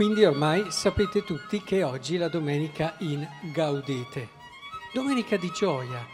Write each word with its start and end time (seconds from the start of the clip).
Quindi 0.00 0.24
ormai 0.24 0.70
sapete 0.70 1.24
tutti 1.24 1.62
che 1.62 1.82
oggi 1.82 2.14
è 2.14 2.18
la 2.18 2.28
domenica 2.30 2.94
in 3.00 3.28
Gaudete, 3.52 4.30
domenica 4.94 5.36
di 5.36 5.50
gioia. 5.54 6.06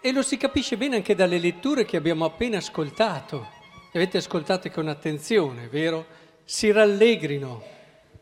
E 0.00 0.10
lo 0.10 0.22
si 0.22 0.38
capisce 0.38 0.78
bene 0.78 0.96
anche 0.96 1.14
dalle 1.14 1.38
letture 1.38 1.84
che 1.84 1.98
abbiamo 1.98 2.24
appena 2.24 2.56
ascoltato. 2.56 3.46
Le 3.92 4.00
avete 4.00 4.16
ascoltate 4.16 4.70
con 4.70 4.88
attenzione, 4.88 5.68
vero? 5.68 6.06
Si 6.44 6.72
rallegrino, 6.72 7.62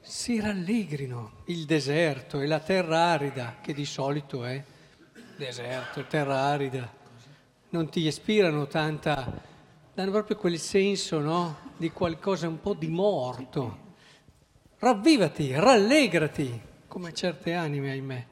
si 0.01 0.41
rallegrino 0.41 1.43
il 1.45 1.65
deserto 1.65 2.41
e 2.41 2.49
la 2.49 2.59
terra 2.59 3.13
arida, 3.13 3.59
che 3.63 3.73
di 3.73 3.85
solito 3.85 4.45
è 4.45 4.61
deserto, 5.37 6.07
terra 6.07 6.41
arida. 6.41 6.93
Non 7.69 7.89
ti 7.89 8.05
ispirano 8.05 8.67
tanta, 8.67 9.33
danno 9.95 10.11
proprio 10.11 10.37
quel 10.37 10.59
senso, 10.59 11.21
no? 11.21 11.59
Di 11.77 11.93
qualcosa 11.93 12.49
un 12.49 12.59
po' 12.59 12.75
di 12.75 12.89
morto 12.89 13.83
ravvivati, 14.85 15.51
rallegrati, 15.55 16.61
come 16.89 17.15
certe 17.15 17.55
anime, 17.55 17.93
ahimè. 17.93 18.27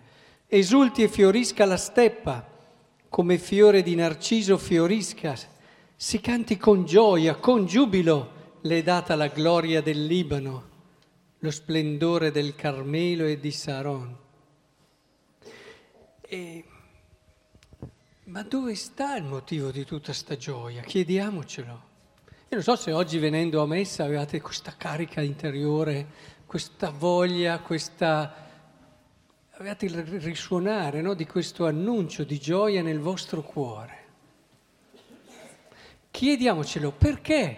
Esulti 0.46 1.02
e 1.02 1.08
fiorisca 1.08 1.64
la 1.64 1.78
steppa, 1.78 2.46
come 3.08 3.38
fiore 3.38 3.82
di 3.82 3.94
narciso 3.94 4.58
fiorisca. 4.58 5.34
Si 5.96 6.20
canti 6.20 6.58
con 6.58 6.84
gioia, 6.84 7.36
con 7.36 7.64
giubilo, 7.64 8.40
le 8.60 8.78
è 8.78 8.82
data 8.82 9.14
la 9.14 9.28
gloria 9.28 9.80
del 9.80 10.04
Libano, 10.04 10.68
lo 11.38 11.50
splendore 11.50 12.30
del 12.30 12.54
Carmelo 12.54 13.24
e 13.24 13.40
di 13.40 13.50
Saron. 13.50 14.16
E... 16.20 16.64
Ma 18.24 18.42
dove 18.42 18.74
sta 18.74 19.16
il 19.16 19.24
motivo 19.24 19.70
di 19.70 19.84
tutta 19.84 20.12
sta 20.12 20.36
gioia? 20.36 20.82
Chiediamocelo. 20.82 21.90
Io 22.52 22.58
non 22.58 22.62
so 22.62 22.76
se 22.76 22.92
oggi 22.92 23.18
venendo 23.18 23.62
a 23.62 23.66
messa 23.66 24.04
avevate 24.04 24.42
questa 24.42 24.74
carica 24.76 25.22
interiore 25.22 26.06
questa 26.52 26.90
voglia, 26.90 27.60
questa... 27.60 28.30
avete 29.52 29.86
il 29.86 30.02
risuonare 30.02 31.00
no, 31.00 31.14
di 31.14 31.24
questo 31.24 31.64
annuncio 31.64 32.24
di 32.24 32.38
gioia 32.38 32.82
nel 32.82 33.00
vostro 33.00 33.40
cuore. 33.40 33.98
Chiediamocelo 36.10 36.90
perché? 36.90 37.56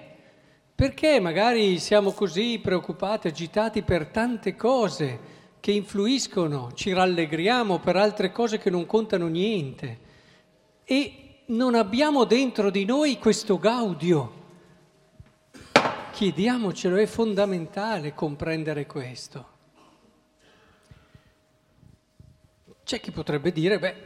Perché 0.77 1.19
magari 1.19 1.81
siamo 1.81 2.12
così 2.12 2.61
preoccupati, 2.62 3.27
agitati 3.27 3.83
per 3.83 4.06
tante 4.06 4.55
cose 4.55 5.19
che 5.58 5.73
influiscono, 5.73 6.70
ci 6.75 6.92
rallegriamo 6.92 7.81
per 7.81 7.97
altre 7.97 8.31
cose 8.31 8.58
che 8.58 8.70
non 8.70 8.86
contano 8.86 9.27
niente 9.27 9.98
e 10.84 11.41
non 11.47 11.75
abbiamo 11.75 12.23
dentro 12.23 12.70
di 12.70 12.84
noi 12.84 13.19
questo 13.19 13.58
gaudio 13.58 14.42
Chiediamocelo, 16.15 16.95
è 16.95 17.07
fondamentale 17.07 18.15
comprendere 18.15 18.87
questo. 18.87 19.48
C'è 22.84 23.01
chi 23.01 23.11
potrebbe 23.11 23.51
dire, 23.51 23.81
beh, 23.81 23.97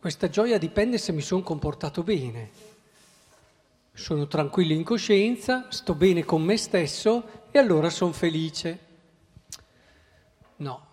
questa 0.00 0.28
gioia 0.28 0.58
dipende 0.58 0.98
se 0.98 1.12
mi 1.12 1.20
sono 1.20 1.42
comportato 1.42 2.02
bene. 2.02 2.50
Sono 3.92 4.26
tranquillo 4.26 4.72
in 4.72 4.82
coscienza, 4.82 5.70
sto 5.70 5.94
bene 5.94 6.24
con 6.24 6.42
me 6.42 6.56
stesso 6.56 7.46
e 7.52 7.60
allora 7.60 7.88
sono 7.88 8.10
felice. 8.10 8.78
No, 10.56 10.86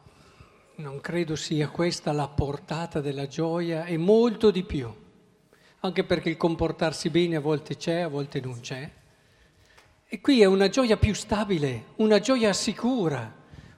non 0.76 1.02
credo 1.02 1.36
sia 1.36 1.68
questa 1.70 2.12
la 2.12 2.28
portata 2.28 3.02
della 3.02 3.26
gioia, 3.26 3.86
è 3.86 3.98
molto 3.98 4.52
di 4.52 4.64
più. 4.64 4.88
Anche 5.80 6.04
perché 6.04 6.30
il 6.30 6.38
comportarsi 6.38 7.10
bene 7.10 7.38
a 7.38 7.42
volte 7.42 7.76
c'è, 7.76 8.02
a 8.02 8.08
volte 8.08 8.40
non 8.40 8.60
c'è. 8.60 8.98
E 10.12 10.22
qui 10.22 10.42
è 10.42 10.46
una 10.46 10.70
gioia 10.70 10.98
più 10.98 11.14
stabile, 11.14 11.90
una 11.98 12.18
gioia 12.18 12.52
sicura, 12.52 13.32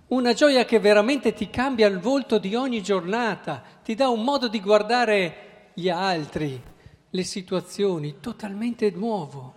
una 0.08 0.32
gioia 0.32 0.64
che 0.64 0.80
veramente 0.80 1.34
ti 1.34 1.50
cambia 1.50 1.88
il 1.88 2.00
volto 2.00 2.38
di 2.38 2.56
ogni 2.56 2.82
giornata, 2.82 3.62
ti 3.84 3.96
dà 3.96 4.08
un 4.08 4.24
modo 4.24 4.48
di 4.48 4.62
guardare 4.62 5.72
gli 5.74 5.90
altri, 5.90 6.64
le 7.10 7.24
situazioni 7.24 8.22
totalmente 8.22 8.90
nuovo. 8.92 9.56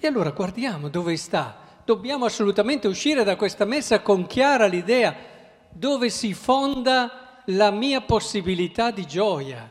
E 0.00 0.06
allora 0.06 0.30
guardiamo 0.30 0.88
dove 0.88 1.14
sta. 1.18 1.58
Dobbiamo 1.84 2.24
assolutamente 2.24 2.88
uscire 2.88 3.22
da 3.22 3.36
questa 3.36 3.66
messa 3.66 4.00
con 4.00 4.26
chiara 4.26 4.64
l'idea 4.64 5.14
dove 5.68 6.08
si 6.08 6.32
fonda 6.32 7.42
la 7.48 7.70
mia 7.70 8.00
possibilità 8.00 8.90
di 8.90 9.06
gioia. 9.06 9.70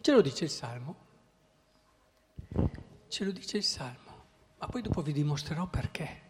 Ce 0.00 0.12
lo 0.12 0.20
dice 0.20 0.42
il 0.42 0.50
Salmo. 0.50 1.03
Ce 3.14 3.22
lo 3.22 3.30
dice 3.30 3.58
il 3.58 3.62
Salmo, 3.62 4.24
ma 4.58 4.66
poi 4.66 4.82
dopo 4.82 5.00
vi 5.00 5.12
dimostrerò 5.12 5.68
perché. 5.68 6.22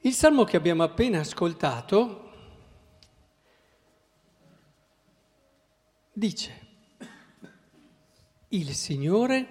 Il 0.00 0.12
Salmo 0.12 0.44
che 0.44 0.58
abbiamo 0.58 0.82
appena 0.82 1.20
ascoltato 1.20 2.30
dice, 6.12 6.66
il 8.48 8.74
Signore, 8.74 9.46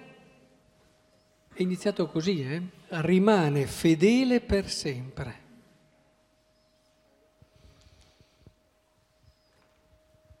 è 1.52 1.60
iniziato 1.60 2.06
così, 2.06 2.40
eh? 2.44 2.62
rimane 3.00 3.66
fedele 3.66 4.40
per 4.40 4.70
sempre. 4.70 5.42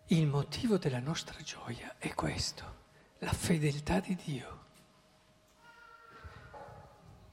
Il 0.06 0.28
motivo 0.28 0.78
della 0.78 1.00
nostra 1.00 1.40
gioia 1.42 1.96
è 1.98 2.14
questo, 2.14 2.76
la 3.18 3.32
fedeltà 3.32 3.98
di 3.98 4.14
Dio 4.14 4.66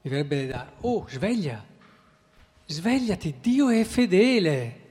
mi 0.06 0.12
verrebbe 0.12 0.46
da, 0.46 0.70
oh, 0.82 1.04
sveglia, 1.08 1.64
svegliati, 2.64 3.38
Dio 3.40 3.70
è 3.70 3.82
fedele. 3.82 4.84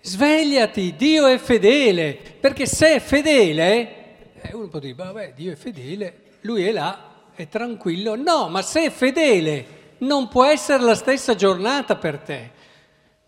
Svegliati, 0.00 0.96
Dio 0.96 1.26
è 1.26 1.36
fedele, 1.36 2.18
perché 2.40 2.64
se 2.64 2.94
è 2.94 3.00
fedele, 3.00 4.32
eh, 4.40 4.54
uno 4.54 4.68
può 4.68 4.78
dire, 4.78 4.94
vabbè, 4.94 5.34
Dio 5.34 5.52
è 5.52 5.56
fedele, 5.56 6.38
lui 6.40 6.64
è 6.64 6.72
là, 6.72 7.26
è 7.34 7.48
tranquillo. 7.48 8.16
No, 8.16 8.48
ma 8.48 8.62
se 8.62 8.86
è 8.86 8.90
fedele, 8.90 9.66
non 9.98 10.28
può 10.28 10.46
essere 10.46 10.82
la 10.82 10.94
stessa 10.94 11.34
giornata 11.34 11.96
per 11.96 12.18
te, 12.20 12.50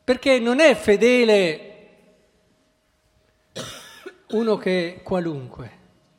perché 0.02 0.38
non 0.38 0.60
è 0.60 0.74
fedele 0.74 1.72
uno 4.28 4.56
che 4.56 5.00
qualunque, 5.02 5.70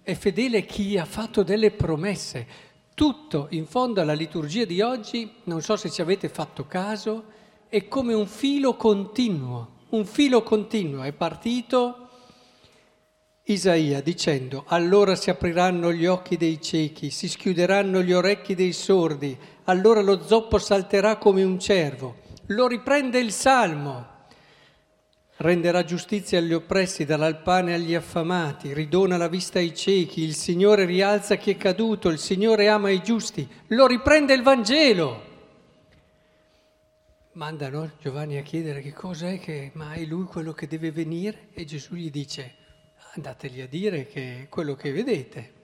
è 0.03 0.13
fedele 0.13 0.65
chi 0.65 0.99
ha 0.99 1.05
fatto 1.05 1.41
delle 1.41 1.71
promesse. 1.71 2.66
Tutto, 2.97 3.45
in 3.51 3.67
fondo 3.67 4.01
alla 4.01 4.13
liturgia 4.13 4.65
di 4.65 4.81
oggi, 4.81 5.31
non 5.43 5.61
so 5.61 5.75
se 5.75 5.91
ci 5.91 6.01
avete 6.01 6.29
fatto 6.29 6.65
caso, 6.65 7.25
è 7.67 7.87
come 7.87 8.15
un 8.15 8.25
filo 8.25 8.75
continuo, 8.75 9.83
un 9.89 10.03
filo 10.03 10.41
continuo. 10.41 11.03
È 11.03 11.11
partito 11.11 12.09
Isaia 13.43 14.01
dicendo, 14.01 14.63
allora 14.65 15.13
si 15.13 15.29
apriranno 15.29 15.93
gli 15.93 16.07
occhi 16.07 16.37
dei 16.37 16.59
ciechi, 16.59 17.11
si 17.11 17.29
schiuderanno 17.29 18.01
gli 18.01 18.13
orecchi 18.13 18.55
dei 18.55 18.73
sordi, 18.73 19.37
allora 19.65 20.01
lo 20.01 20.23
zoppo 20.23 20.57
salterà 20.57 21.17
come 21.17 21.43
un 21.43 21.59
cervo. 21.59 22.15
Lo 22.47 22.65
riprende 22.65 23.19
il 23.19 23.31
Salmo 23.31 24.15
renderà 25.37 25.83
giustizia 25.83 26.39
agli 26.39 26.53
oppressi, 26.53 27.05
darà 27.05 27.27
il 27.27 27.37
pane 27.37 27.73
agli 27.73 27.93
affamati, 27.93 28.73
ridona 28.73 29.17
la 29.17 29.27
vista 29.27 29.59
ai 29.59 29.75
ciechi, 29.75 30.23
il 30.23 30.33
Signore 30.33 30.85
rialza 30.85 31.35
chi 31.35 31.51
è 31.51 31.57
caduto, 31.57 32.09
il 32.09 32.19
Signore 32.19 32.67
ama 32.67 32.89
i 32.89 33.01
giusti, 33.01 33.47
lo 33.67 33.87
riprende 33.87 34.33
il 34.33 34.41
Vangelo. 34.41 35.25
Mandano 37.33 37.91
Giovanni 38.01 38.37
a 38.37 38.41
chiedere 38.41 38.81
che 38.81 38.93
cosa 38.93 39.29
è 39.29 39.39
che, 39.39 39.69
ma 39.73 39.93
è 39.93 40.03
lui 40.05 40.25
quello 40.25 40.53
che 40.53 40.65
deve 40.65 40.91
venire? 40.91 41.49
E 41.53 41.65
Gesù 41.65 41.93
gli 41.93 42.09
dice, 42.09 42.55
andategli 43.13 43.61
a 43.61 43.67
dire 43.67 44.07
che 44.07 44.43
è 44.43 44.49
quello 44.49 44.73
che 44.75 44.91
vedete. 44.91 45.56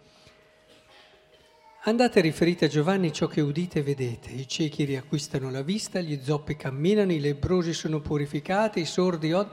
Andate 1.86 2.20
e 2.20 2.22
riferite 2.22 2.64
a 2.64 2.70
Giovanni 2.70 3.12
ciò 3.12 3.28
che 3.28 3.42
udite 3.42 3.80
e 3.80 3.84
vedete. 3.84 4.30
I 4.30 4.48
ciechi 4.48 4.86
riacquistano 4.86 5.52
la 5.52 5.64
vista, 5.64 6.00
gli 6.00 6.18
zoppi 6.24 6.56
camminano, 6.56 7.12
i 7.12 7.20
lebrosi 7.20 7.74
sono 7.74 8.00
purificati, 8.00 8.80
i 8.80 8.86
sordi 8.86 9.34
od... 9.34 9.50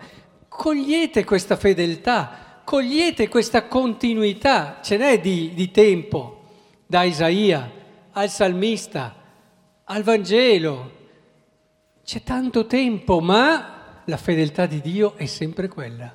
Cogliete 0.46 1.24
questa 1.24 1.56
fedeltà, 1.56 2.62
cogliete 2.64 3.26
questa 3.26 3.66
continuità. 3.66 4.78
Ce 4.80 4.96
n'è 4.96 5.20
di, 5.20 5.54
di 5.54 5.72
tempo, 5.72 6.44
da 6.86 7.02
Isaia 7.02 7.68
al 8.12 8.30
salmista, 8.30 9.16
al 9.82 10.04
Vangelo. 10.04 10.98
C'è 12.04 12.22
tanto 12.22 12.64
tempo, 12.66 13.18
ma 13.18 14.02
la 14.04 14.16
fedeltà 14.16 14.66
di 14.66 14.80
Dio 14.80 15.16
è 15.16 15.26
sempre 15.26 15.66
quella. 15.66 16.14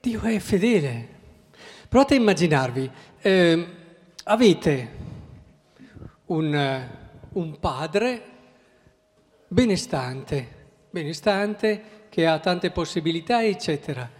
Dio 0.00 0.20
è 0.20 0.38
fedele. 0.38 1.12
Provate 1.88 2.14
a 2.14 2.18
immaginarvi, 2.18 2.90
eh, 3.26 3.66
avete 4.24 4.88
un, 6.26 6.88
un 7.32 7.58
padre 7.58 8.22
benestante, 9.48 10.66
benestante, 10.90 11.82
che 12.10 12.26
ha 12.26 12.38
tante 12.38 12.70
possibilità, 12.70 13.42
eccetera, 13.42 14.10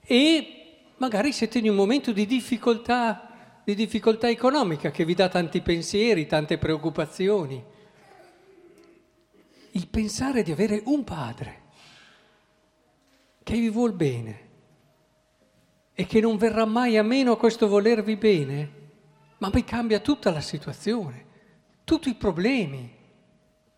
e 0.00 0.92
magari 0.96 1.30
siete 1.32 1.58
in 1.58 1.68
un 1.68 1.76
momento 1.76 2.10
di 2.12 2.24
difficoltà 2.24 3.28
di 3.64 3.74
difficoltà 3.74 4.28
economica 4.28 4.90
che 4.90 5.06
vi 5.06 5.14
dà 5.14 5.30
tanti 5.30 5.62
pensieri, 5.62 6.26
tante 6.26 6.58
preoccupazioni. 6.58 7.62
Il 9.70 9.88
pensare 9.88 10.42
di 10.42 10.52
avere 10.52 10.82
un 10.84 11.02
padre 11.02 11.62
che 13.42 13.54
vi 13.54 13.70
vuol 13.70 13.94
bene 13.94 14.44
e 15.94 16.06
che 16.06 16.20
non 16.20 16.36
verrà 16.36 16.64
mai 16.64 16.96
a 16.96 17.02
meno 17.02 17.36
questo 17.36 17.68
volervi 17.68 18.16
bene, 18.16 18.70
ma 19.38 19.50
poi 19.50 19.64
cambia 19.64 20.00
tutta 20.00 20.30
la 20.32 20.40
situazione, 20.40 21.26
tutti 21.84 22.08
i 22.08 22.14
problemi, 22.14 22.90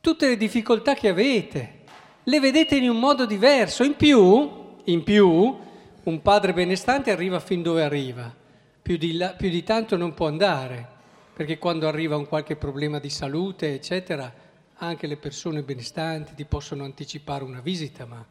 tutte 0.00 0.28
le 0.28 0.36
difficoltà 0.36 0.94
che 0.94 1.08
avete, 1.08 1.80
le 2.22 2.40
vedete 2.40 2.76
in 2.76 2.88
un 2.88 2.98
modo 2.98 3.26
diverso. 3.26 3.84
In 3.84 3.96
più, 3.96 4.76
in 4.84 5.02
più, 5.02 5.58
un 6.04 6.22
padre 6.22 6.52
benestante 6.52 7.10
arriva 7.10 7.40
fin 7.40 7.62
dove 7.62 7.82
arriva, 7.82 8.34
più 8.80 8.96
di, 8.96 9.16
là, 9.16 9.34
più 9.34 9.50
di 9.50 9.62
tanto 9.62 9.96
non 9.96 10.14
può 10.14 10.26
andare, 10.28 10.88
perché 11.34 11.58
quando 11.58 11.86
arriva 11.86 12.16
un 12.16 12.28
qualche 12.28 12.56
problema 12.56 12.98
di 12.98 13.10
salute, 13.10 13.74
eccetera, 13.74 14.32
anche 14.78 15.06
le 15.06 15.16
persone 15.16 15.62
benestanti 15.62 16.34
ti 16.34 16.44
possono 16.44 16.84
anticipare 16.84 17.44
una 17.44 17.60
visita, 17.60 18.06
ma 18.06 18.24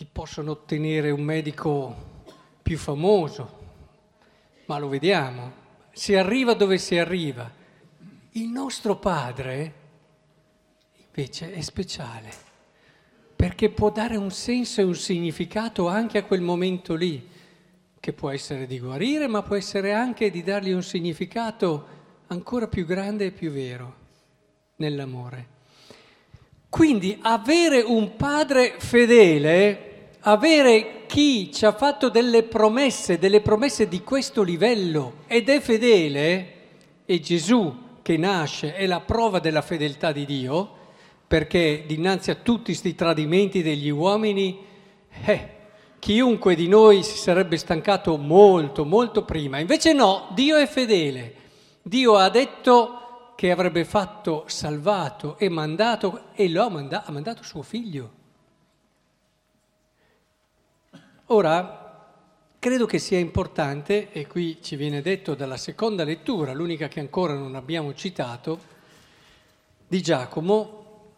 ti 0.00 0.08
possono 0.10 0.52
ottenere 0.52 1.10
un 1.10 1.20
medico 1.20 1.94
più 2.62 2.78
famoso, 2.78 3.58
ma 4.64 4.78
lo 4.78 4.88
vediamo, 4.88 5.52
si 5.92 6.14
arriva 6.14 6.54
dove 6.54 6.78
si 6.78 6.96
arriva. 6.96 7.52
Il 8.30 8.48
nostro 8.48 8.96
Padre 8.96 9.74
invece 11.04 11.52
è 11.52 11.60
speciale, 11.60 12.30
perché 13.36 13.68
può 13.68 13.90
dare 13.90 14.16
un 14.16 14.30
senso 14.30 14.80
e 14.80 14.84
un 14.84 14.94
significato 14.94 15.86
anche 15.86 16.16
a 16.16 16.24
quel 16.24 16.40
momento 16.40 16.94
lì, 16.94 17.28
che 18.00 18.14
può 18.14 18.30
essere 18.30 18.66
di 18.66 18.80
guarire, 18.80 19.26
ma 19.26 19.42
può 19.42 19.54
essere 19.54 19.92
anche 19.92 20.30
di 20.30 20.42
dargli 20.42 20.72
un 20.72 20.82
significato 20.82 21.86
ancora 22.28 22.68
più 22.68 22.86
grande 22.86 23.26
e 23.26 23.32
più 23.32 23.50
vero 23.50 23.96
nell'amore. 24.76 25.58
Quindi 26.70 27.18
avere 27.20 27.82
un 27.82 28.16
padre 28.16 28.76
fedele 28.78 29.88
avere 30.20 31.04
chi 31.06 31.52
ci 31.52 31.64
ha 31.64 31.72
fatto 31.72 32.08
delle 32.08 32.42
promesse, 32.42 33.18
delle 33.18 33.40
promesse 33.40 33.88
di 33.88 34.02
questo 34.02 34.42
livello 34.42 35.14
ed 35.26 35.48
è 35.48 35.60
fedele, 35.60 36.54
e 37.06 37.20
Gesù 37.20 37.88
che 38.02 38.16
nasce 38.16 38.74
è 38.74 38.86
la 38.86 39.00
prova 39.00 39.38
della 39.38 39.62
fedeltà 39.62 40.12
di 40.12 40.24
Dio, 40.24 40.78
perché 41.26 41.84
dinanzi 41.86 42.30
a 42.30 42.34
tutti 42.34 42.64
questi 42.64 42.94
tradimenti 42.94 43.62
degli 43.62 43.88
uomini, 43.88 44.58
eh, 45.24 45.48
chiunque 45.98 46.54
di 46.54 46.66
noi 46.66 47.02
si 47.02 47.16
sarebbe 47.16 47.56
stancato 47.56 48.16
molto, 48.16 48.84
molto 48.84 49.24
prima. 49.24 49.58
Invece 49.58 49.92
no, 49.92 50.28
Dio 50.34 50.56
è 50.56 50.66
fedele. 50.66 51.34
Dio 51.82 52.16
ha 52.16 52.28
detto 52.28 53.32
che 53.36 53.50
avrebbe 53.50 53.84
fatto 53.84 54.44
salvato 54.46 55.38
e 55.38 55.48
mandato, 55.48 56.24
e 56.34 56.48
lo 56.48 56.64
ha 56.64 56.68
mandato, 56.68 57.08
ha 57.08 57.12
mandato 57.12 57.42
suo 57.42 57.62
figlio. 57.62 58.10
Ora, 61.32 62.08
credo 62.58 62.86
che 62.86 62.98
sia 62.98 63.18
importante, 63.18 64.10
e 64.10 64.26
qui 64.26 64.60
ci 64.60 64.74
viene 64.74 65.00
detto 65.00 65.36
dalla 65.36 65.56
seconda 65.56 66.02
lettura, 66.02 66.52
l'unica 66.52 66.88
che 66.88 66.98
ancora 66.98 67.34
non 67.34 67.54
abbiamo 67.54 67.94
citato, 67.94 68.58
di 69.86 70.02
Giacomo, 70.02 71.12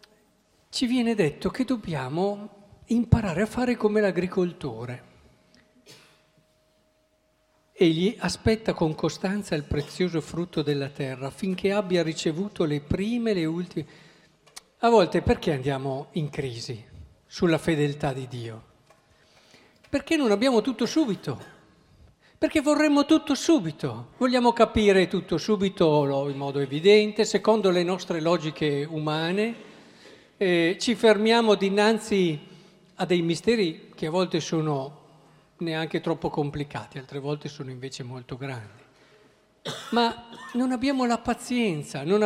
ci 0.68 0.84
viene 0.84 1.14
detto 1.14 1.48
che 1.48 1.64
dobbiamo 1.64 2.48
imparare 2.88 3.40
a 3.40 3.46
fare 3.46 3.74
come 3.74 4.02
l'agricoltore. 4.02 5.10
Egli 7.72 8.14
aspetta 8.18 8.74
con 8.74 8.94
costanza 8.94 9.54
il 9.54 9.64
prezioso 9.64 10.20
frutto 10.20 10.60
della 10.60 10.90
terra 10.90 11.30
finché 11.30 11.72
abbia 11.72 12.02
ricevuto 12.02 12.64
le 12.64 12.82
prime 12.82 13.30
e 13.30 13.34
le 13.34 13.44
ultime. 13.46 13.86
A 14.80 14.90
volte 14.90 15.22
perché 15.22 15.52
andiamo 15.52 16.08
in 16.12 16.28
crisi 16.28 16.84
sulla 17.26 17.56
fedeltà 17.56 18.12
di 18.12 18.28
Dio? 18.28 18.71
Perché 19.92 20.16
non 20.16 20.30
abbiamo 20.30 20.62
tutto 20.62 20.86
subito? 20.86 21.38
Perché 22.38 22.62
vorremmo 22.62 23.04
tutto 23.04 23.34
subito, 23.34 24.12
vogliamo 24.16 24.54
capire 24.54 25.06
tutto 25.06 25.36
subito 25.36 26.30
in 26.30 26.38
modo 26.38 26.60
evidente, 26.60 27.26
secondo 27.26 27.68
le 27.68 27.82
nostre 27.82 28.22
logiche 28.22 28.86
umane, 28.88 29.54
eh, 30.38 30.78
ci 30.80 30.94
fermiamo 30.94 31.56
dinanzi 31.56 32.40
a 32.94 33.04
dei 33.04 33.20
misteri 33.20 33.90
che 33.94 34.06
a 34.06 34.10
volte 34.10 34.40
sono 34.40 35.00
neanche 35.58 36.00
troppo 36.00 36.30
complicati, 36.30 36.96
altre 36.96 37.18
volte 37.18 37.50
sono 37.50 37.68
invece 37.68 38.02
molto 38.02 38.38
grandi. 38.38 38.82
Ma 39.90 40.24
non 40.54 40.72
abbiamo 40.72 41.04
la 41.04 41.18
pazienza, 41.18 42.02
non, 42.02 42.22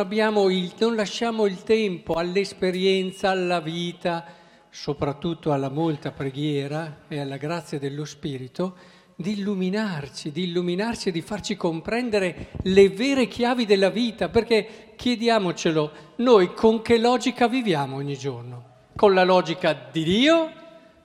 il, 0.49 0.73
non 0.79 0.95
lasciamo 0.95 1.45
il 1.45 1.63
tempo 1.63 2.13
all'esperienza, 2.13 3.31
alla 3.31 3.59
vita, 3.59 4.36
soprattutto 4.69 5.51
alla 5.51 5.69
molta 5.69 6.11
preghiera 6.11 7.03
e 7.07 7.19
alla 7.19 7.37
grazia 7.37 7.79
dello 7.79 8.05
Spirito, 8.05 8.75
di 9.15 9.39
illuminarci, 9.39 10.31
di 10.31 10.43
illuminarci 10.43 11.09
e 11.09 11.11
di 11.11 11.21
farci 11.21 11.55
comprendere 11.55 12.49
le 12.63 12.89
vere 12.89 13.27
chiavi 13.27 13.65
della 13.65 13.89
vita, 13.89 14.29
perché 14.29 14.93
chiediamocelo, 14.95 15.91
noi 16.17 16.53
con 16.53 16.83
che 16.83 16.99
logica 16.99 17.47
viviamo 17.47 17.95
ogni 17.95 18.15
giorno? 18.15 18.65
Con 18.95 19.13
la 19.13 19.23
logica 19.23 19.73
di 19.91 20.03
Dio 20.03 20.51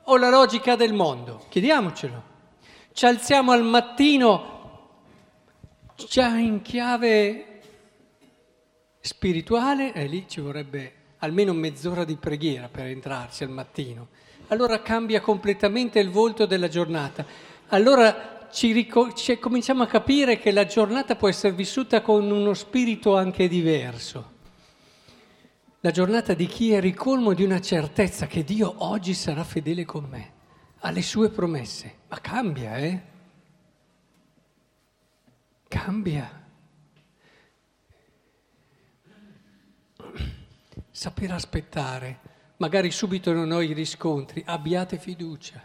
o 0.03 0.17
la 0.19 0.29
logica 0.29 0.77
del 0.77 0.93
mondo? 0.93 1.45
Chiediamocelo. 1.49 2.31
Ci 2.93 3.07
alziamo 3.07 3.53
al 3.53 3.65
mattino 3.65 4.51
già 6.09 6.37
in 6.37 6.61
chiave 6.61 7.61
spirituale 9.01 9.93
e 9.95 10.07
lì 10.07 10.27
ci 10.29 10.41
vorrebbe 10.41 11.02
almeno 11.23 11.53
mezz'ora 11.53 12.05
di 12.05 12.17
preghiera 12.17 12.69
per 12.69 12.87
entrarci 12.87 13.45
al 13.45 13.51
mattino. 13.51 14.09
Allora 14.49 14.83
cambia 14.83 15.21
completamente 15.21 15.99
il 15.99 16.11
volto 16.11 16.47
della 16.47 16.69
giornata. 16.69 17.25
Allora 17.69 18.49
ci, 18.51 18.73
rico- 18.73 19.13
ci 19.13 19.39
cominciamo 19.39 19.85
a 19.85 19.87
capire 19.87 20.39
che 20.39 20.51
la 20.51 20.67
giornata 20.67 21.17
può 21.17 21.29
essere 21.29 21.55
vissuta 21.55 22.03
con 22.03 22.31
uno 22.31 22.55
spirito 22.55 23.17
anche 23.17 23.49
diverso. 23.49 24.31
La 25.81 25.91
giornata 25.91 26.35
di 26.35 26.47
chi 26.47 26.73
è 26.73 26.81
ricolmo 26.81 27.35
di 27.35 27.45
una 27.45 27.61
certezza 27.61 28.27
che 28.27 28.45
Dio 28.45 28.75
oggi 28.79 29.15
sarà 29.15 29.43
fedele 29.43 29.85
con 29.85 30.05
me, 30.05 30.33
alle 30.81 31.03
sue 31.03 31.31
promesse. 31.31 31.99
Ma 32.09 32.21
cambia, 32.21 32.77
eh? 32.77 33.01
Cambia. 35.69 36.42
Saper 40.93 41.33
aspettare, 41.33 42.19
magari 42.59 42.91
subito 42.91 43.33
non 43.33 43.51
ho 43.51 43.63
i 43.63 43.73
riscontri, 43.73 44.43
abbiate 44.47 44.99
fiducia, 44.99 45.61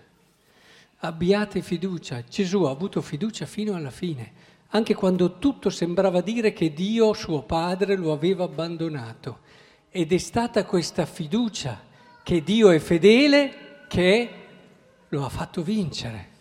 abbiate 0.99 1.61
fiducia. 1.61 2.23
Gesù 2.23 2.63
ha 2.63 2.71
avuto 2.71 3.01
fiducia 3.01 3.45
fino 3.45 3.75
alla 3.75 3.91
fine, 3.91 4.31
anche 4.69 4.95
quando 4.95 5.37
tutto 5.37 5.69
sembrava 5.69 6.21
dire 6.21 6.53
che 6.53 6.73
Dio, 6.73 7.13
suo 7.13 7.43
Padre, 7.43 7.97
lo 7.97 8.13
aveva 8.13 8.45
abbandonato. 8.45 9.39
Ed 9.89 10.13
è 10.13 10.17
stata 10.17 10.65
questa 10.65 11.05
fiducia 11.05 11.83
che 12.23 12.41
Dio 12.41 12.69
è 12.69 12.79
fedele 12.79 13.85
che 13.87 14.29
lo 15.09 15.25
ha 15.25 15.29
fatto 15.29 15.61
vincere. 15.61 16.35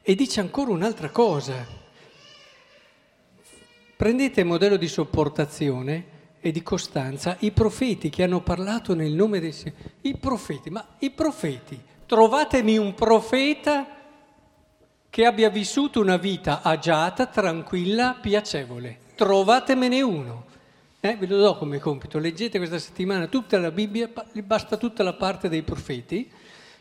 E 0.00 0.14
dice 0.14 0.40
ancora 0.40 0.70
un'altra 0.70 1.10
cosa. 1.10 1.66
Prendete 3.96 4.40
il 4.40 4.46
modello 4.46 4.76
di 4.76 4.88
sopportazione 4.88 6.13
e 6.46 6.50
di 6.50 6.62
costanza 6.62 7.38
i 7.38 7.52
profeti 7.52 8.10
che 8.10 8.22
hanno 8.22 8.42
parlato 8.42 8.94
nel 8.94 9.14
nome 9.14 9.40
del 9.40 9.54
Signore. 9.54 9.94
I 10.02 10.18
profeti, 10.18 10.68
ma 10.68 10.86
i 10.98 11.08
profeti, 11.10 11.80
trovatemi 12.04 12.76
un 12.76 12.92
profeta 12.92 13.86
che 15.08 15.24
abbia 15.24 15.48
vissuto 15.48 16.00
una 16.00 16.18
vita 16.18 16.60
agiata, 16.60 17.24
tranquilla, 17.24 18.18
piacevole. 18.20 18.98
Trovatemene 19.14 20.02
uno. 20.02 20.44
Eh, 21.00 21.16
ve 21.16 21.26
lo 21.26 21.38
do 21.38 21.56
come 21.56 21.78
compito. 21.78 22.18
Leggete 22.18 22.58
questa 22.58 22.78
settimana 22.78 23.26
tutta 23.28 23.58
la 23.58 23.70
Bibbia, 23.70 24.10
basta 24.44 24.76
tutta 24.76 25.02
la 25.02 25.14
parte 25.14 25.48
dei 25.48 25.62
profeti, 25.62 26.30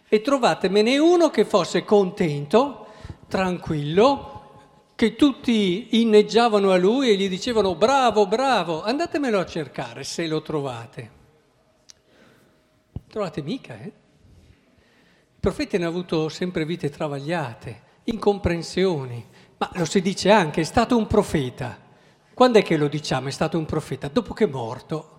e 0.09 0.19
trovatemene 0.19 0.97
uno 0.97 1.29
che 1.29 1.45
fosse 1.45 1.85
contento, 1.85 2.87
tranquillo, 3.29 4.32
che 4.95 5.15
tutti 5.15 5.99
inneggiavano 6.01 6.71
a 6.71 6.77
lui 6.77 7.09
e 7.09 7.15
gli 7.15 7.27
dicevano 7.27 7.75
bravo, 7.75 8.27
bravo, 8.27 8.83
andatemelo 8.83 9.39
a 9.39 9.45
cercare 9.45 10.03
se 10.03 10.27
lo 10.27 10.41
trovate. 10.41 11.11
Trovate 13.07 13.41
mica, 13.41 13.79
eh? 13.79 13.87
I 13.87 15.39
profeti 15.39 15.75
hanno 15.75 15.87
avuto 15.87 16.29
sempre 16.29 16.65
vite 16.65 16.89
travagliate, 16.89 17.81
incomprensioni, 18.05 19.25
ma 19.57 19.69
lo 19.73 19.85
si 19.85 20.01
dice 20.01 20.31
anche, 20.31 20.61
è 20.61 20.65
stato 20.65 20.97
un 20.97 21.07
profeta. 21.07 21.77
Quando 22.33 22.59
è 22.59 22.63
che 22.63 22.77
lo 22.77 22.87
diciamo 22.87 23.27
è 23.27 23.31
stato 23.31 23.57
un 23.57 23.65
profeta? 23.65 24.07
Dopo 24.07 24.33
che 24.33 24.45
è 24.45 24.47
morto. 24.47 25.09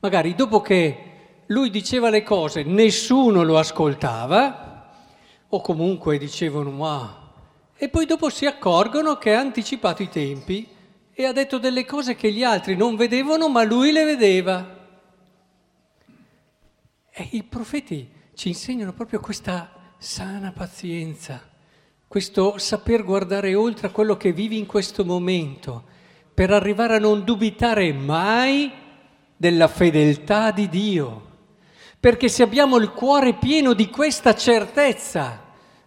Magari 0.00 0.34
dopo 0.34 0.60
che 0.60 1.14
lui 1.46 1.70
diceva 1.70 2.10
le 2.10 2.22
cose, 2.22 2.62
nessuno 2.64 3.42
lo 3.42 3.58
ascoltava, 3.58 4.92
o 5.48 5.60
comunque 5.60 6.18
dicevano, 6.18 6.70
ma 6.70 7.25
E 7.78 7.88
poi 7.90 8.06
dopo 8.06 8.30
si 8.30 8.46
accorgono 8.46 9.16
che 9.16 9.34
ha 9.34 9.40
anticipato 9.40 10.02
i 10.02 10.08
tempi 10.08 10.66
e 11.12 11.24
ha 11.26 11.32
detto 11.32 11.58
delle 11.58 11.84
cose 11.84 12.14
che 12.14 12.32
gli 12.32 12.42
altri 12.42 12.74
non 12.74 12.96
vedevano, 12.96 13.48
ma 13.48 13.64
lui 13.64 13.92
le 13.92 14.04
vedeva. 14.04 14.76
E 17.10 17.28
i 17.32 17.42
profeti 17.42 18.10
ci 18.34 18.48
insegnano 18.48 18.92
proprio 18.94 19.20
questa 19.20 19.94
sana 19.98 20.52
pazienza, 20.52 21.42
questo 22.06 22.58
saper 22.58 23.02
guardare 23.04 23.54
oltre 23.54 23.88
a 23.88 23.90
quello 23.90 24.16
che 24.16 24.32
vivi 24.32 24.58
in 24.58 24.66
questo 24.66 25.04
momento, 25.04 25.84
per 26.32 26.50
arrivare 26.50 26.96
a 26.96 27.00
non 27.00 27.24
dubitare 27.24 27.92
mai 27.92 28.70
della 29.36 29.68
fedeltà 29.68 30.50
di 30.50 30.68
Dio. 30.68 31.24
Perché 32.00 32.28
se 32.28 32.42
abbiamo 32.42 32.76
il 32.76 32.90
cuore 32.90 33.34
pieno 33.34 33.72
di 33.72 33.88
questa 33.90 34.34
certezza, 34.34 35.45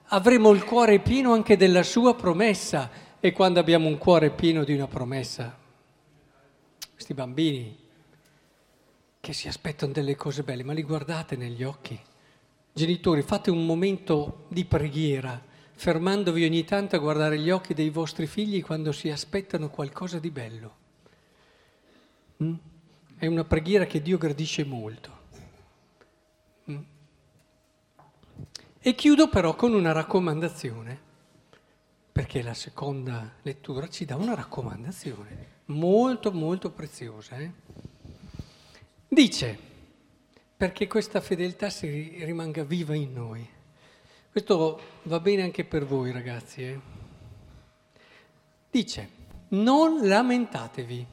avremo 0.09 0.51
il 0.51 0.63
cuore 0.63 0.99
pieno 0.99 1.33
anche 1.33 1.57
della 1.57 1.83
sua 1.83 2.15
promessa. 2.15 3.07
E 3.19 3.33
quando 3.33 3.59
abbiamo 3.59 3.87
un 3.87 3.97
cuore 3.97 4.29
pieno 4.29 4.63
di 4.63 4.73
una 4.73 4.87
promessa, 4.87 5.57
questi 6.93 7.13
bambini 7.13 7.77
che 9.19 9.33
si 9.33 9.49
aspettano 9.49 9.91
delle 9.91 10.15
cose 10.15 10.43
belle, 10.43 10.63
ma 10.63 10.71
li 10.71 10.83
guardate 10.83 11.35
negli 11.35 11.63
occhi. 11.63 11.99
Genitori, 12.71 13.21
fate 13.21 13.51
un 13.51 13.65
momento 13.65 14.45
di 14.47 14.63
preghiera, 14.63 15.41
fermandovi 15.73 16.45
ogni 16.45 16.63
tanto 16.63 16.95
a 16.95 16.99
guardare 16.99 17.37
gli 17.37 17.49
occhi 17.49 17.73
dei 17.73 17.89
vostri 17.89 18.25
figli 18.25 18.63
quando 18.63 18.93
si 18.93 19.09
aspettano 19.09 19.69
qualcosa 19.69 20.17
di 20.17 20.31
bello. 20.31 20.75
Mm? 22.41 22.53
È 23.17 23.25
una 23.25 23.43
preghiera 23.43 23.85
che 23.85 24.01
Dio 24.01 24.17
gradisce 24.17 24.63
molto. 24.63 25.18
E 28.89 28.95
chiudo 28.95 29.29
però 29.29 29.53
con 29.55 29.75
una 29.75 29.91
raccomandazione, 29.91 30.99
perché 32.11 32.41
la 32.41 32.55
seconda 32.55 33.35
lettura 33.43 33.87
ci 33.87 34.03
dà 34.03 34.15
una 34.15 34.33
raccomandazione 34.33 35.57
molto 35.65 36.31
molto 36.31 36.71
preziosa. 36.71 37.37
Eh? 37.37 37.51
Dice, 39.07 39.59
perché 40.57 40.87
questa 40.87 41.21
fedeltà 41.21 41.69
si 41.69 42.23
rimanga 42.25 42.63
viva 42.63 42.95
in 42.95 43.13
noi. 43.13 43.47
Questo 44.31 44.81
va 45.03 45.19
bene 45.19 45.43
anche 45.43 45.65
per 45.65 45.85
voi 45.85 46.11
ragazzi. 46.11 46.63
Eh? 46.63 46.79
Dice, 48.71 49.09
non 49.49 50.07
lamentatevi 50.07 51.05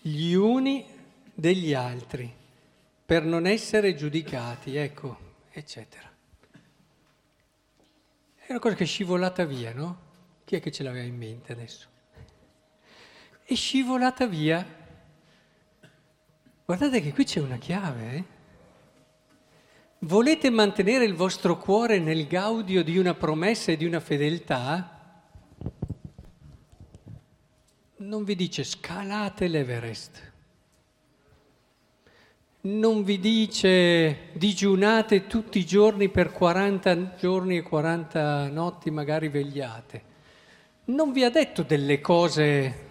gli 0.00 0.32
uni 0.32 0.84
degli 1.32 1.74
altri 1.74 2.28
per 3.06 3.22
non 3.22 3.46
essere 3.46 3.94
giudicati, 3.94 4.74
ecco, 4.74 5.16
eccetera. 5.52 6.11
È 8.44 8.50
una 8.50 8.58
cosa 8.58 8.74
che 8.74 8.84
è 8.84 8.86
scivolata 8.86 9.44
via, 9.44 9.72
no? 9.72 10.10
Chi 10.44 10.56
è 10.56 10.60
che 10.60 10.70
ce 10.70 10.82
l'aveva 10.82 11.04
in 11.04 11.16
mente 11.16 11.52
adesso? 11.52 11.88
È 13.44 13.54
scivolata 13.54 14.26
via 14.26 14.80
Guardate 16.64 17.02
che 17.02 17.12
qui 17.12 17.24
c'è 17.24 17.40
una 17.40 17.58
chiave. 17.58 18.14
Eh? 18.14 18.24
Volete 20.00 20.48
mantenere 20.48 21.04
il 21.04 21.14
vostro 21.14 21.58
cuore 21.58 21.98
nel 21.98 22.26
gaudio 22.26 22.82
di 22.82 22.96
una 22.96 23.12
promessa 23.12 23.72
e 23.72 23.76
di 23.76 23.84
una 23.84 24.00
fedeltà? 24.00 25.20
Non 27.96 28.24
vi 28.24 28.34
dice 28.34 28.64
scalate 28.64 29.48
l'Everest. 29.48 30.31
Non 32.64 33.02
vi 33.02 33.18
dice 33.18 34.28
digiunate 34.34 35.26
tutti 35.26 35.58
i 35.58 35.66
giorni 35.66 36.08
per 36.10 36.30
40 36.30 37.16
giorni 37.16 37.56
e 37.56 37.62
40 37.62 38.48
notti 38.50 38.88
magari 38.92 39.28
vegliate. 39.28 40.02
Non 40.84 41.10
vi 41.10 41.24
ha 41.24 41.30
detto 41.30 41.62
delle 41.64 42.00
cose 42.00 42.90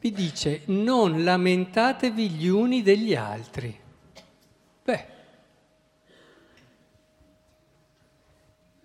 vi 0.00 0.12
dice 0.12 0.62
non 0.66 1.24
lamentatevi 1.24 2.30
gli 2.30 2.46
uni 2.46 2.82
degli 2.82 3.16
altri. 3.16 3.76
Beh, 4.84 5.06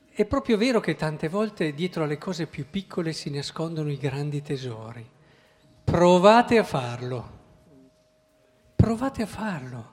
è 0.10 0.25
proprio 0.25 0.58
vero 0.58 0.79
che 0.79 0.96
tante 0.96 1.29
volte 1.29 1.74
dietro 1.74 2.03
alle 2.03 2.17
cose 2.17 2.48
più 2.48 2.65
piccole 2.67 3.13
si 3.13 3.29
nascondono 3.29 3.91
i 3.91 3.98
grandi 3.98 4.41
tesori. 4.41 5.08
Provate 5.84 6.58
a 6.58 6.63
farlo. 6.63 7.41
Provate 8.83 9.21
a 9.21 9.25
farlo. 9.25 9.91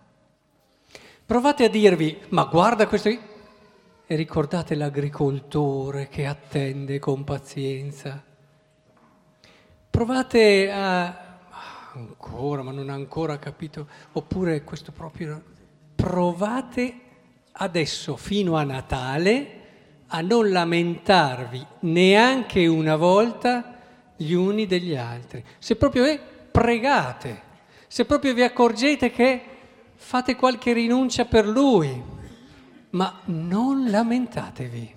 Provate 1.24 1.62
a 1.62 1.68
dirvi, 1.68 2.22
ma 2.30 2.42
guarda 2.46 2.88
questo... 2.88 3.08
E 3.08 4.16
ricordate 4.16 4.74
l'agricoltore 4.74 6.08
che 6.08 6.26
attende 6.26 6.98
con 6.98 7.22
pazienza 7.22 8.20
Provate 9.88 10.72
a... 10.72 11.38
Ancora, 11.92 12.64
ma 12.64 12.72
non 12.72 12.90
ha 12.90 12.94
ancora 12.94 13.38
capito. 13.38 13.86
Oppure 14.10 14.64
questo 14.64 14.90
proprio... 14.90 15.40
Provate 15.94 17.00
adesso, 17.52 18.16
fino 18.16 18.56
a 18.56 18.64
Natale, 18.64 19.60
a 20.08 20.20
non 20.20 20.50
lamentarvi 20.50 21.64
neanche 21.82 22.66
una 22.66 22.96
volta 22.96 23.78
gli 24.16 24.32
uni 24.32 24.66
degli 24.66 24.96
altri. 24.96 25.44
Se 25.60 25.76
proprio 25.76 26.02
è, 26.06 26.18
pregate. 26.18 27.49
Se 27.92 28.04
proprio 28.04 28.34
vi 28.34 28.42
accorgete 28.42 29.10
che 29.10 29.42
fate 29.96 30.36
qualche 30.36 30.72
rinuncia 30.72 31.24
per 31.24 31.44
lui, 31.44 32.00
ma 32.90 33.20
non 33.24 33.90
lamentatevi 33.90 34.94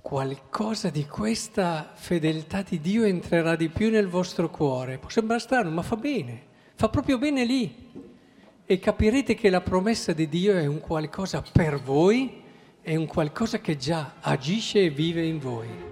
qualcosa 0.00 0.88
di 0.88 1.04
questa 1.04 1.90
fedeltà 1.94 2.62
di 2.62 2.80
Dio 2.80 3.02
entrerà 3.02 3.56
di 3.56 3.68
più 3.70 3.90
nel 3.90 4.06
vostro 4.06 4.50
cuore. 4.50 4.98
Può 4.98 5.08
sembrare 5.10 5.40
strano, 5.40 5.70
ma 5.70 5.82
fa 5.82 5.96
bene, 5.96 6.42
fa 6.76 6.88
proprio 6.88 7.18
bene 7.18 7.44
lì. 7.44 7.90
E 8.64 8.78
capirete 8.78 9.34
che 9.34 9.50
la 9.50 9.62
promessa 9.62 10.12
di 10.12 10.28
Dio 10.28 10.56
è 10.56 10.66
un 10.66 10.78
qualcosa 10.78 11.42
per 11.42 11.80
voi, 11.80 12.40
è 12.80 12.94
un 12.94 13.06
qualcosa 13.06 13.58
che 13.58 13.76
già 13.76 14.14
agisce 14.20 14.84
e 14.84 14.90
vive 14.90 15.26
in 15.26 15.40
voi. 15.40 15.91